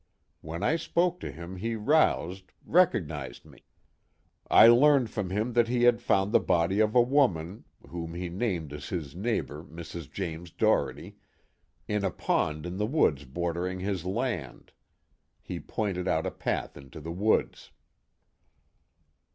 When 0.41 0.63
I 0.63 0.77
spoke 0.77 1.19
to 1.19 1.31
him 1.31 1.57
he 1.57 1.75
roused, 1.75 2.53
recognized 2.65 3.45
me. 3.45 3.59
I 4.49 4.65
learned 4.67 5.11
from 5.11 5.29
him 5.29 5.53
that 5.53 5.67
he 5.67 5.83
had 5.83 6.01
found 6.01 6.31
the 6.31 6.39
body 6.39 6.79
of 6.79 6.95
a 6.95 7.01
woman, 7.01 7.65
whom 7.87 8.15
he 8.15 8.27
named 8.27 8.73
as 8.73 8.89
his 8.89 9.13
neighbor 9.15 9.63
Mrs. 9.63 10.11
James 10.11 10.49
Doherty, 10.49 11.17
in 11.87 12.03
a 12.03 12.09
pond 12.09 12.65
in 12.65 12.77
the 12.77 12.87
woods 12.87 13.25
bordering 13.25 13.79
his 13.79 14.03
land. 14.03 14.71
He 15.39 15.59
pointed 15.59 16.07
out 16.07 16.25
a 16.25 16.31
path 16.31 16.75
into 16.75 16.99
the 16.99 17.11
woods." 17.11 17.69